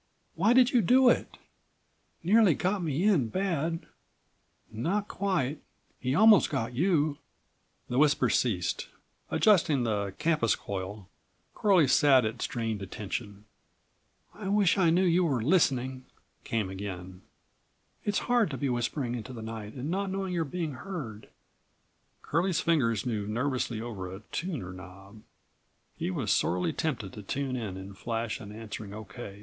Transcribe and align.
Why 0.33 0.53
did 0.53 0.71
you 0.71 0.81
do 0.81 1.09
it? 1.09 1.37
Nearly 2.23 2.55
got 2.55 2.81
me 2.81 3.03
in 3.03 3.27
bad. 3.27 3.85
Not 4.71 5.07
quite. 5.07 5.59
He 5.99 6.15
almost 6.15 6.49
got 6.49 6.73
you." 6.73 7.19
The 7.87 7.99
whisper 7.99 8.27
ceased. 8.27 8.87
Adjusting 9.29 9.83
the 9.83 10.15
campus 10.17 10.55
coil 10.55 11.07
Curlie 11.53 11.87
sat 11.87 12.25
at 12.25 12.41
strained 12.41 12.81
attention. 12.81 13.45
"I 14.33 14.47
wish 14.47 14.75
I 14.75 14.89
knew 14.89 15.03
you 15.03 15.23
were 15.23 15.43
listening," 15.43 16.05
came 16.45 16.71
again. 16.71 17.21
"It's 18.03 18.25
hard 18.25 18.49
to 18.49 18.57
be 18.57 18.69
whispering 18.69 19.13
into 19.13 19.33
the 19.33 19.43
night 19.43 19.73
and 19.75 19.91
not 19.91 20.09
knowing 20.09 20.33
you're 20.33 20.43
being 20.45 20.73
heard." 20.73 21.29
Curlie's 22.23 22.59
fingers 22.59 23.05
moved 23.05 23.29
nervously 23.29 23.79
over 23.79 24.11
a 24.11 24.21
tuner 24.31 24.73
knob. 24.73 25.21
He 25.95 26.09
was 26.09 26.31
sorely 26.31 26.73
tempted 26.73 27.13
to 27.13 27.21
tune 27.21 27.55
in 27.55 27.77
and 27.77 27.95
flash 27.95 28.39
an 28.39 28.51
answering 28.51 28.95
"O.K. 28.95 29.39